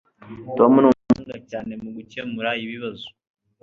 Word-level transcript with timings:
Tom 0.57 0.71
ni 0.83 0.87
umuhanga 0.91 1.35
cyane 1.49 1.71
mugukemura 1.81 2.49
ibibazo 2.63 3.07